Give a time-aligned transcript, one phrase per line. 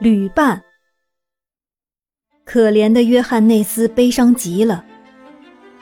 [0.00, 0.62] 旅伴。
[2.44, 4.84] 可怜的约翰内斯悲伤极了，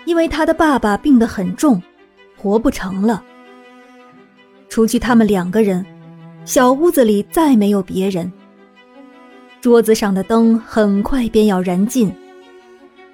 [0.04, 1.80] 因为他的爸爸病得很重，
[2.36, 3.22] 活不成了。
[4.68, 5.84] 除去他们两个人，
[6.44, 8.30] 小屋子里再没有别人。
[9.60, 12.12] 桌子上的灯很快便要燃尽，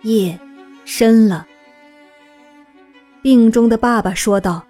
[0.02, 0.38] 夜
[0.84, 1.46] 深了。
[3.22, 4.64] 病中的爸爸说道：“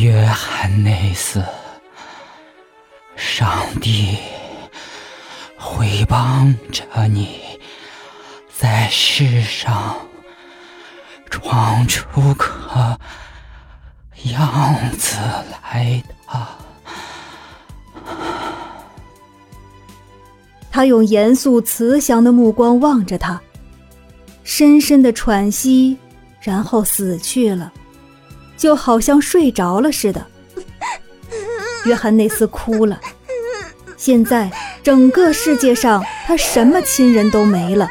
[0.00, 1.44] 约翰内斯。
[3.16, 4.16] 上帝
[5.58, 7.60] 会帮着你，
[8.50, 9.94] 在世上
[11.28, 12.98] 闯出个。”
[14.24, 15.16] 样子
[15.62, 16.14] 来的。
[20.70, 23.40] 他用严肃慈祥的目光望着他，
[24.44, 25.98] 深深的喘息，
[26.40, 27.72] 然后死去了，
[28.60, 30.24] 就好像睡着了似的。
[31.86, 33.00] 约翰内斯哭了。
[33.96, 34.50] 现在
[34.82, 37.88] 整个世界上，他什么亲人都没了，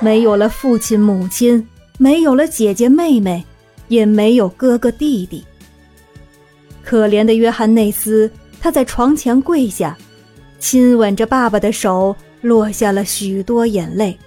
[0.00, 3.44] 没有了父亲母亲，没有了姐姐妹妹。
[3.88, 5.44] 也没有哥哥弟弟。
[6.82, 9.94] 可怜的约翰内斯，他在床前跪下，
[10.58, 14.18] 亲吻着爸爸的手，落下了许多眼泪。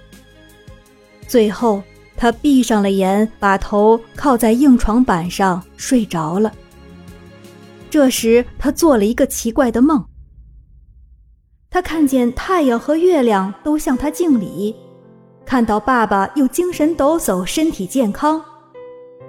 [1.26, 1.82] 最后，
[2.18, 6.52] 他闭上了眼，把头靠在硬床板上睡着了。
[7.88, 10.04] 这时，他做了一个奇怪的梦。
[11.70, 14.74] 他看见太阳和月亮都向他敬礼，
[15.46, 18.42] 看到爸爸又精神抖擞，身体健康。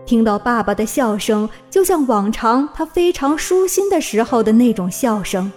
[0.06, 5.52] 听到爸爸的笑声，就像往常他非常舒心的时候的那种笑声。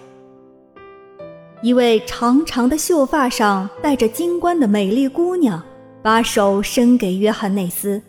[1.63, 5.63] 一位长长的秀发上戴着金冠的美丽姑娘，
[6.03, 8.01] 把手伸给约翰内斯。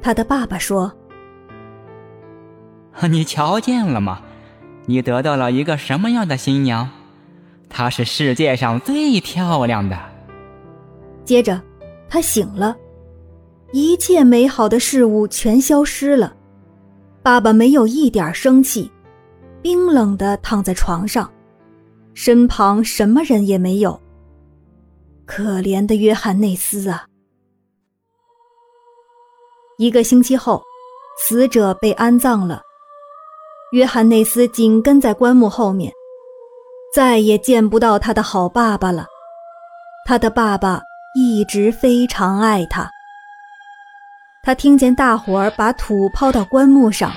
[0.00, 0.90] 他的爸爸说
[3.08, 4.22] ：“你瞧见了吗？
[4.86, 6.88] 你得到了一个什么样的新娘？
[7.68, 9.98] 她是世界上最漂亮的。”
[11.24, 11.60] 接着，
[12.08, 12.76] 他醒了。
[13.72, 16.34] 一切美好的事物全消失了，
[17.22, 18.90] 爸爸没有一点生气，
[19.60, 21.30] 冰冷的躺在床上，
[22.14, 24.00] 身旁什么人也没有。
[25.26, 27.06] 可怜的约翰内斯啊！
[29.78, 30.62] 一个星期后，
[31.18, 32.62] 死者被安葬了，
[33.72, 35.92] 约翰内斯紧跟在棺木后面，
[36.94, 39.06] 再也见不到他的好爸爸了。
[40.06, 40.80] 他的爸爸
[41.16, 42.90] 一直非常爱他。
[44.42, 47.10] 他听见大伙儿把土抛到棺木上，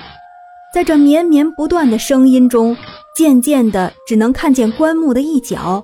[0.74, 2.76] 在这绵绵不断的声音中，
[3.14, 5.84] 渐渐的只能看见棺木的一角。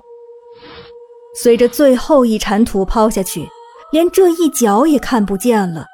[1.34, 3.48] 随着最后一铲土抛下去，
[3.90, 5.86] 连这一角也看不见了。